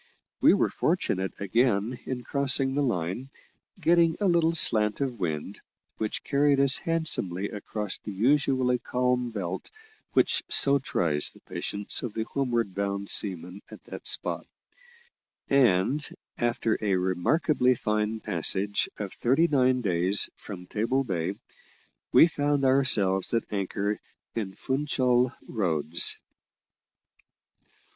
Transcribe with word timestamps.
We 0.41 0.55
were 0.55 0.71
fortunate 0.71 1.33
again 1.39 1.99
in 2.07 2.23
crossing 2.23 2.73
the 2.73 2.81
line, 2.81 3.29
getting 3.79 4.17
a 4.19 4.25
little 4.25 4.53
slant 4.55 4.99
of 4.99 5.19
wind, 5.19 5.61
which 5.97 6.23
carried 6.23 6.59
us 6.59 6.79
handsomely 6.79 7.49
across 7.49 7.99
the 7.99 8.11
usually 8.11 8.79
calm 8.79 9.29
belt 9.29 9.69
which 10.13 10.41
so 10.49 10.79
tries 10.79 11.29
the 11.29 11.39
patience 11.41 12.01
of 12.01 12.15
the 12.15 12.23
homeward 12.23 12.73
bound 12.73 13.11
seaman 13.11 13.61
at 13.69 13.83
that 13.83 14.07
spot; 14.07 14.47
and 15.51 16.09
after 16.39 16.79
a 16.81 16.95
remarkably 16.95 17.75
fine 17.75 18.19
passage 18.19 18.89
of 18.97 19.13
thirty 19.13 19.47
nine 19.47 19.81
days 19.81 20.31
from 20.35 20.65
Table 20.65 21.03
Bay, 21.03 21.35
we 22.11 22.25
found 22.25 22.65
ourselves 22.65 23.35
at 23.35 23.43
anchor 23.51 23.99
in 24.33 24.53
Funchal 24.55 25.31
Roads. 25.47 26.17